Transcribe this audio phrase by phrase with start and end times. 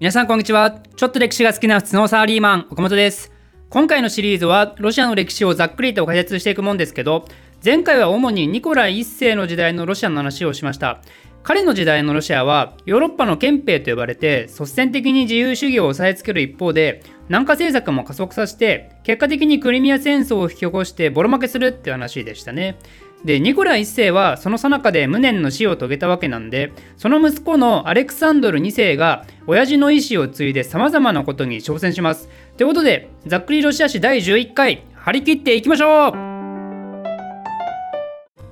[0.00, 0.80] 皆さんこんにちは。
[0.96, 3.30] ちょっと歴史が好きな普通のサラリーマン岡本です。
[3.70, 7.26] 今回のシリーズはロシアの歴史をざっくりと解説していくもんですけど
[7.64, 11.00] 前回は主にニコライ1世の時代のロシアの話をしました。
[11.44, 22.78] 彼の時代のロシアはヨーロッパの憲兵と呼ばれて率先的に自由主義を押さえつける一方で南下政策も加速させて結果的にクリミア戦争を引き起こしてボロ負けするって話でしたね。
[23.24, 32.28] でニコラ1世はその最中で無念の死を遂げたわけなんでその息子のアレクサンドル2世が親父の意思を継いで様々なことに挑戦します。
[32.56, 36.12] ということでざっくりロシア史第11回張り切っていきましょう。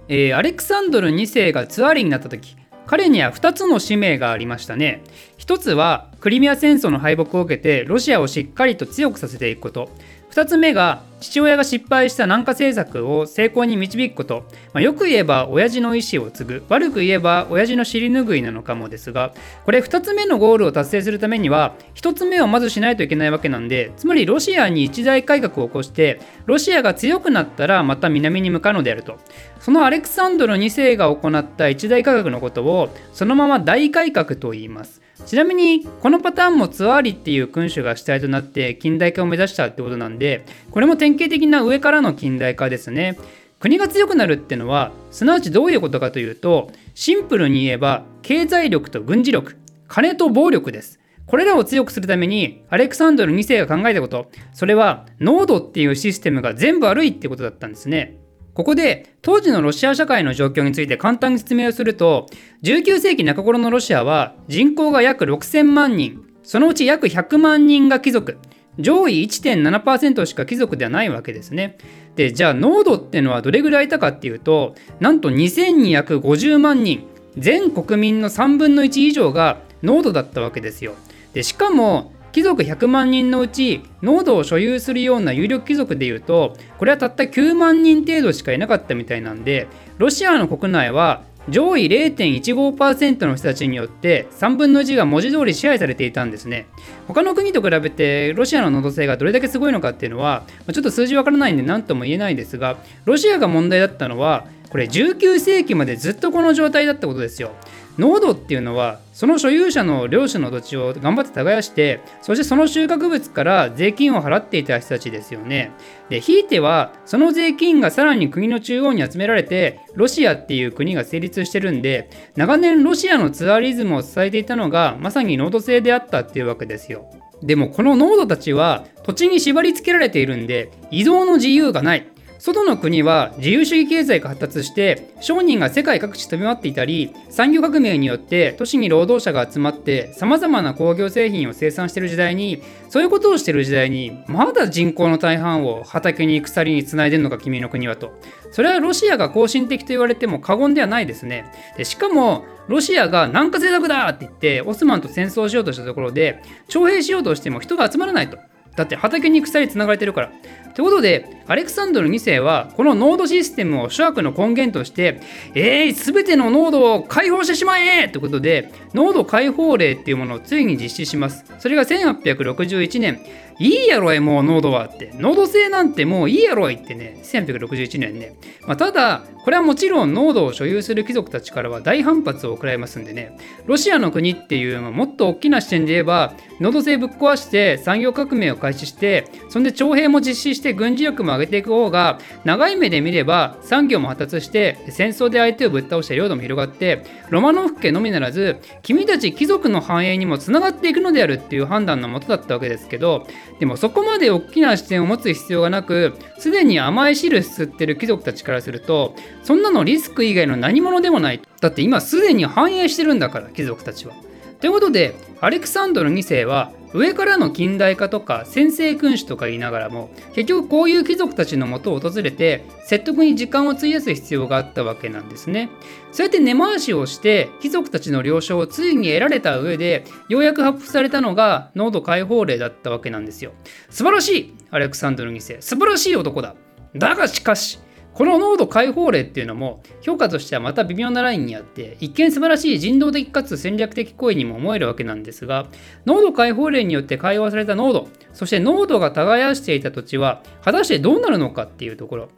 [0.09, 5.03] えー、アレクサンドル2世がツアーリになった時彼には2つの使命がありましたね。
[5.39, 9.91] 1つはクリミア戦争の敗北を受けてロシアをしっかりと強くさせていくこと。
[10.33, 16.65] 2つ目が父親が失敗した南下政策を成功に導くこと、まあ、よく言えば親父の意思を継ぐ。
[16.71, 19.35] 悪く言えば親父の尻拭いなのかもですが
[19.67, 29.19] これ2つ目のゴールを達成するためには1つ目をまずしないといけないわけなんでつまりロシアに一大改革を起こしてロシアが強くなったらまた南に向かうのであると。
[29.61, 35.03] そのアレクサンドル2世が行った一大改革のことをそのまま大改革と言います。
[35.27, 43.19] ちなみにこのパターンもツアーリっていう君主が主体となって近代化を目指したってことなんでこれも典型的な上からの近代化ですね。
[43.59, 49.57] 国が強くなるってのはすなわちどういうことかというとシンプルに言えば経済力と軍事力
[49.87, 50.99] 金と暴力です。
[51.27, 54.31] これらを強くするためにアレクサンドル2世が考えたこと。
[54.53, 58.19] それは濃度っていうシステムが全部悪いってことだったんですね。
[58.55, 62.27] ここで当時のロシア社会の状況について簡単に説明をすると
[62.63, 68.39] 19世紀中頃のロシアは人口が約6000万人そのうち約100万人が貴族
[68.79, 71.77] 上位1.7%しか貴族ではないわけですね。
[72.17, 77.07] でじゃあ濃度っていうのはどれぐらいいたかっていうとなんと2250万人
[77.39, 80.95] 全国民の3分の1以上が濃度だったわけですよ。
[81.33, 96.67] でしかも貴族100万人のうち濃度を所有するような有力貴族でいうとこれはたった9万人程度しかいなかったみたいなんでロシアの国内は上位0.15%の人たちによって3分の1が文字通り支配されていたんですね。
[97.09, 107.51] 他の国と比べてロシアの能動性がどれだけすごいのかっていうのはちょっと数字わからないんで何とも言えないですがロシアが問題だったのはこれ19世紀までずっとこの状態だったことですよ。
[107.99, 115.73] 濃度っていうのはその所有者の領主の土地を頑張って耕してそしてその収穫物から税金を払っていた人たちですよね。
[116.09, 127.11] でひいてはその税金がさらに国の中央に集められてロシアっていう国が成立してるんで長年ロシアのツアリズムを支えていたのがまさに濃度制であったっていうわけですよ。
[127.43, 132.12] でもこの濃度たちは土地に縛り付けられているんで移動の自由がない。
[132.45, 148.13] 外の国は自由主義経済が発達して商人が世界各地飛び回っていたり産業革命によって都市に労働者が集まってさまざまな工業製品を生産している時代にそういうことをしている時代にまだ人口の大半を畑に鎖につないでるのか君の国はと。
[148.51, 151.45] それはロシアが更新的と言われても過言ではないですね。
[151.77, 158.37] でしかもロシアが南下政策だって言ってオスマンと戦争しようとしたところで徴兵しようとしても人が集まらないと。
[158.77, 160.33] だって畑に鎖つながれてるから。
[160.75, 165.21] ということで、アレクサンドル2世は、このノードシステムを諸悪の根源として、
[165.55, 171.45] えー、すべてのノードを解放してしまえということで、ノード解放令っていうものをついに実施します。
[171.59, 173.21] それが1861年、
[173.59, 175.13] いいやろい、もう濃度はって。
[175.15, 178.35] 濃度制なんてもういいやろいってね、1861年ね。
[178.67, 203.27] まあ、ただ、これはもちろん濃度を所有する貴族たちからは大反発を食らいますんでね、ロシアの国っていうのはもっと大きな視点で言えば、濃度制ぶっ壊して産業革命を開始して、そんで徴兵も実施してして軍事力も上げていく方が、長い目で見れば産業も発達して、戦争で相手をぶっ倒して領土も広がって、ロマノフ家のみならず、君たち貴族の繁栄にもつながっていくのであるっていう判断のもとだったわけですけど、
[203.59, 209.15] でもそこまで大きな視点を持つ必要がなくすでに甘い汁吸ってる貴族たちからすると
[209.45, 214.15] そんなのリスク以外の何者でもないだって今すでに繁栄してるんだから貴族たちは。
[214.61, 225.71] ということでアレクサンドル2世は上からの近代化とか先制君主とか言いながらも結局こういう貴族たちのもとを訪れて説得に時間を費やす必要があったわけなんですね。
[226.13, 233.53] そうやって根回しをして貴族たちの了承をついに得られた上でようやく発布されたのが濃度解放令だったわけなんですよ。
[233.89, 236.55] 素晴らしいアレクサンドル2世素晴らしい男だ
[236.95, 237.79] だがしかし
[238.15, 245.67] この濃度解放令っていうのも評価としてはまた微妙なラインにあって一見素晴らしい人道的かつ戦略的行為にも思えるわけなんですが
[246.05, 252.29] 濃度解放令によって解放された濃度そして濃度が耕していた土地は果たしてどうなるのかっていうところ。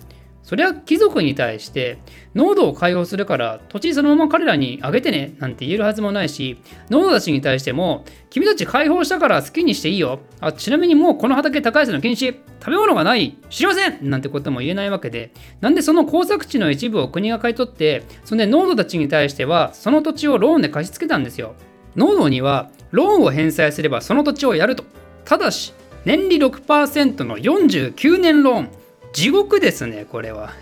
[0.44, 1.98] それは貴族に対して
[2.34, 6.58] 濃度を解放するから土地そのまま彼らにあげてねなんて言えるはずもないし
[6.90, 10.20] 濃度たちに対しても君たち解放したから好きにしていいよ。
[10.40, 14.10] あちなみにもうこの畑高いの禁止食べ物がない知りません！
[14.10, 21.54] なんてことも言えないわけでなんでその耕作地の一部を国が買い取ってそんで濃度たちに対してはその土地をローンで貸し付けたんですよ。
[21.96, 24.84] 濃度にはローンを返済すればその土地をやると。
[25.24, 25.72] ただし
[26.04, 28.68] 年利6%の49年ローン。
[29.14, 30.52] 地獄ですねこれは。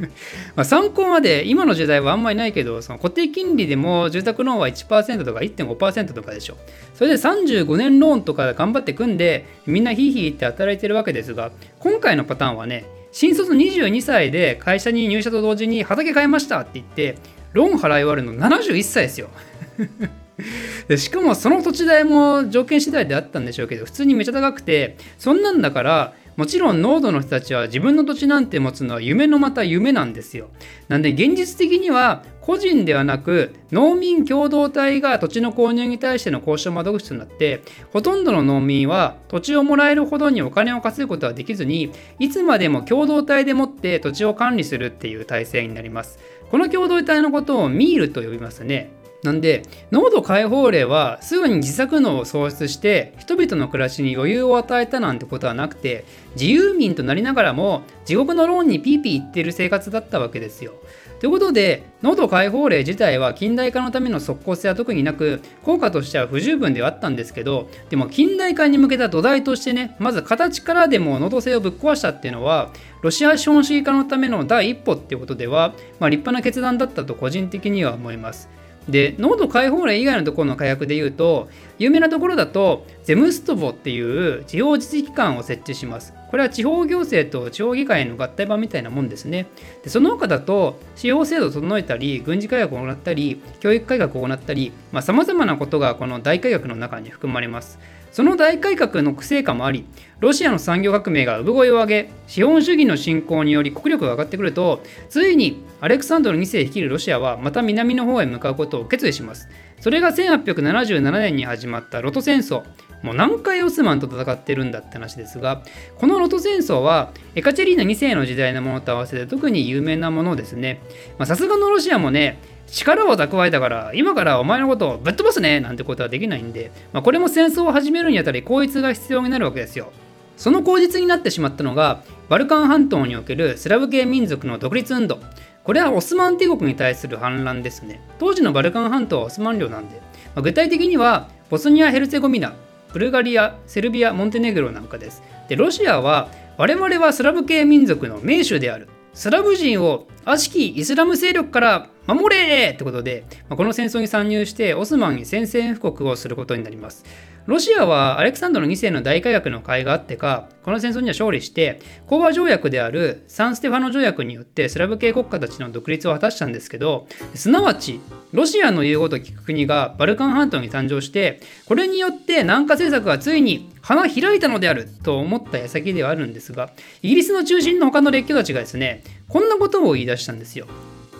[0.54, 6.56] まあ参考まで今の時代はあんまりないけどその固定金利でも住宅ローンは1%とか1.5%とかでしょ
[6.94, 17.16] それで35年ローンとか頑張って組んでみんなヒーヒーって働いてるわけですが今回のパターンはね新卒22歳で会社に入社と同時に畑買いましたって言って
[17.54, 19.30] ローン払い終わるの71歳ですよ。
[20.88, 30.48] でしかもその土地代も条件次第であったんでしょうけど普通にめちゃ高くてそんなんだからもちろん濃度の人たちは自分の土地なんて持つのは夢のまた夢なんですよ。
[30.88, 46.18] なんで現実的には個人ではなく農民共同体が土地の購入に対しての交渉窓口となってほとんどの農民は土地をもらえるほどにお金を稼ぐことはできずにいつまでも共同体でもって土地を管理するっていう体制になります。
[46.50, 48.90] この共同体のことをミールと呼びますね。
[49.24, 56.04] なんで濃度解放令はすぐに自作能を創出して人々の暮らしに余裕を与えたなんてことはなくて
[56.34, 60.74] 自由民となりながらも地獄のローンにピーピー言ってる生活だったわけですよ。
[61.20, 78.50] ということで濃度解放令自体は近代化のための即効性は特になく効果としては不十分ではあったんですけどでも近代化に向けた土台としてねまず形からでも濃度性をぶっ壊したっていうのはロシア資本主義化のための第一歩っていうことでは、まあ、立派な決断だったと個人的には思います。
[78.88, 81.48] で濃度解放例以外のところの火薬でいうと
[81.78, 86.12] 有名なところだとゼムストボっていう地方自治機関を設置します。
[86.34, 89.46] これは地方行政と地方議会の合体版みたいなもんですね。
[89.84, 97.78] でその他だと司法制度を整えたり軍事改革を行ったり教育改革を行ったりさまざ、まなことがこの大改革の中に含まれます。
[98.10, 99.86] その大改革の成果もあり
[100.18, 109.48] ロシアの産業革命が産声を上げ資本主義の進行により国力が上がってくるとついにアレクサンドル2世率いるロシアはまた南の方へ向かうことを決意します。
[109.78, 112.64] それが1877年に始まったロト戦争。
[113.04, 115.62] もう何回オスマンと戦ってるんだって話ですが
[115.98, 120.80] このロト戦争はエカチェリーナ2世の時代のものと合わせて特に有名なものですね
[121.24, 129.92] さすがのロシアもね力を蓄えたから今からお前のことをぶっ飛ばすねなんてことはできないんで、まあ、これも戦争を始めるにあたり口実が必要になるわけですよ。
[130.36, 135.20] その口実になってしまったのがバルカン半島におけるスラブ系民族の独立運動。
[135.62, 138.00] これはオスマン帝国に対する反乱ですね。
[138.18, 140.00] 当時のバルカン半島はオスマン領なんで、
[140.34, 142.54] まあ、具体的にはボスニア・ヘルツェゴミナ、
[142.94, 145.20] ブルガリア、セルビア、モンテネグロなんかです。
[145.48, 148.88] で、ロシアは我々はスラブ系民族の名手である。
[149.12, 157.04] スラブ人を悪しきイスラム勢力から守れってことで、この戦争に参入してオスマンに宣戦布告をすることになります。
[157.46, 168.00] ロシアはアレクサンドル2世の大改革の会があってか、この戦争には勝利して、講和条約であるサンステファノ条約によってスラブ系国家たちの独立を果たしたんですけど、すなわち、
[168.32, 176.70] ロシアの言うことを聞く国がバルカン半島に誕生して、これによって南下政策がついに花開いたのであると思った矢先ではあるんですが、
[177.02, 180.66] イギリスの中心の他の列強たちがですね、こんなことを言い出したんですよ。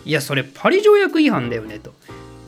[0.06, 1.93] いや、それパリ条約違反だよねと。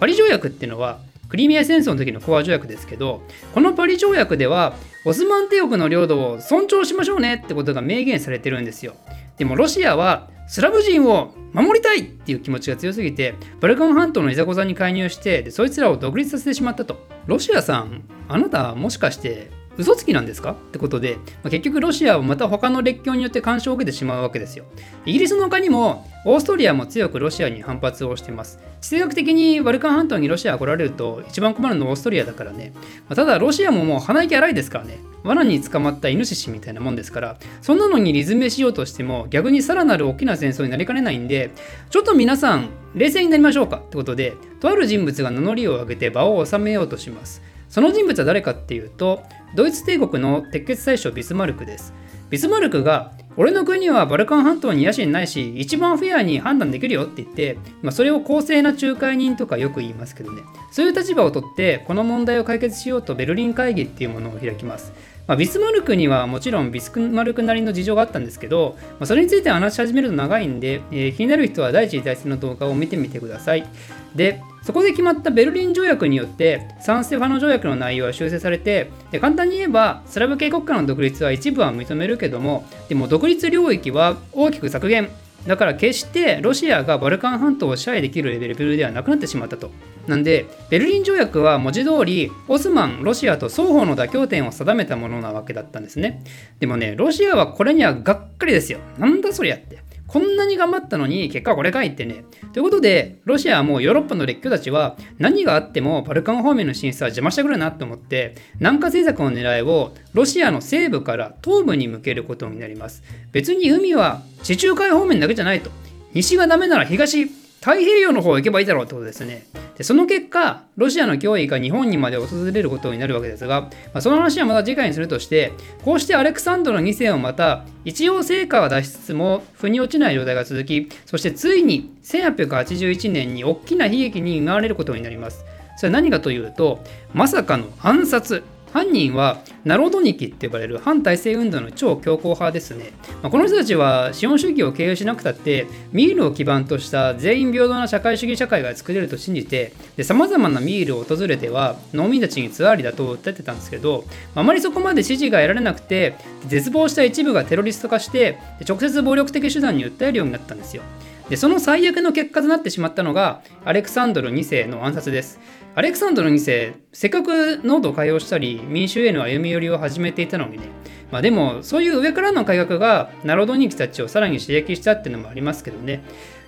[0.00, 3.22] パリ条約っていうのは、クリミア戦争の時の講和条約ですけど、
[3.54, 4.74] このパリ条約では、
[5.04, 8.94] オスマン帝国の領土を尊重しましょうねってことが明言されてるんですよ。
[9.38, 17.06] でもロシアはスラブ人を守りたいっていう気持ちが強すぎて、バルカン半島のいざこざに介入してで、そいつらを独立させてしまったと。
[17.26, 20.52] ロシアさん、あなたもしかして嘘つきなんですか？
[20.52, 24.64] ってことで、まあ、結局ロシアはまた他の列強によって干渉を受けてしまうわけですよ。
[25.04, 28.58] イギリスの他にもオーストリアも強くロシアに反発をしています。
[28.80, 32.72] 地政学的にバルカン半島にロシアが来られると一番困るのはオーストリアだからね。
[32.74, 34.98] まあ、ただロシアももう鼻息荒いですからね。
[35.24, 41.50] 罠に捕まったイノシシみたいなもんですから、そんなのにリズメしようとしても逆にさらなる大きな戦争になりかねないんで、
[41.90, 43.78] ちょっと皆さん冷静になりましょうか？
[43.78, 47.42] ってことで、とある人物が名乗りを上げて場を収めようとします。
[47.68, 51.94] その人物は誰かっていうと、ドイツ帝国の鉄血大将ビスマルクです。
[52.30, 64.92] ビスマルクが、俺の国はバルカン半島に野心ないし、一番フェアに判断できるよって言って、まあ、それを公正な仲介人とかよく言いますけどね、そういう立場をとって、この問題を解決しようとベルリン会議っていうものを開きます。
[65.26, 73.66] まあ、ビスマルクにはもちろんビスマルクなりの事情があったんですけど、まあ、それについて話し始めると長いんで、えー、気になる人は第一次大戦の動画を見てみてください。
[74.14, 85.08] で、そこで決まったベルリン条約によってサンステファノ条約の内容は修正されてで簡単に言えばスラブ系国家の独立は一部は認めるけどもでも独立領域は大きく削減。
[85.46, 89.70] だから決してロシアがバルカン半島を支配できるレベルではなくなってしまったと。
[90.08, 96.24] なんでベルリン条約は文字通りオスマンロシアと双方の妥協点を定めたものなわけだったんですね。
[96.58, 98.80] でもねロシアはこれにはがっかりですよ。
[98.98, 99.85] なんだそりゃって。
[100.06, 102.24] こんなに頑張ったのに結果はこれかいってね。
[102.52, 113.02] ということで、ロシアはもうヨーロッパの列強たちは何があってもバルカン方面の進出は邪魔してくるなと思って、南下政策の狙いをロシアの西部から東部に向けることになります。
[113.32, 115.70] 別に海は地中海方面だけじゃないと。
[116.14, 117.28] 西がダメなら東、
[117.60, 119.46] 太平洋の方行けばいいだろうってことですね。
[119.76, 125.52] でその結果、ロシアの脅威が日本にまで訪れることになるわけですが、まあ、その話はまた次回にするとして、
[125.84, 135.44] こうしてアレクサンドロ2世をまた、一応成果は出しつつも、腑に落ちない状態が続き、そしてついに1881年に大きな悲劇に見舞われることになります。
[135.76, 136.82] それは何かというと、
[137.12, 138.42] まさかの暗殺。
[138.76, 142.92] 犯人はナロドニキって呼ばれる反体制運動の超強硬派ですね、
[143.22, 149.72] まあ、この人たちは資本主義を経営しなくたってミールを基盤とした全員平等な社会主義社会が作れると信じて
[150.04, 154.04] さまざまなミールを訪れては農民たちにツアーリだと訴えてたんですけど
[154.34, 156.14] あまりそこまで支持が得られなくて
[156.46, 160.82] 絶望した一部がテロリスト化して直接暴力的手段に訴えるようになったんですよ。
[161.28, 165.40] でその最悪の結果となってしまったのがアレクサンドル2世の暗殺です。
[165.74, 170.68] アレクサンドル2世せっかく濃度を改良したり民衆への歩み寄りを始めていたのにね。
[171.10, 176.02] まあでもそういう上からの改革がナロドニキたちをさらに刺激したっていうのもありますけどね。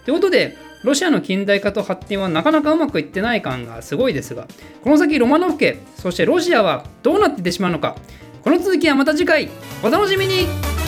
[0.04, 4.46] ということでロシアの近代化と発展はなかなかうまくいってない感がすごいですが
[4.82, 7.96] この先ロマノフ家そしてロシアはどうなっていってしまうのか。
[8.42, 9.50] この続きはまた次回。
[9.82, 10.87] お楽しみに。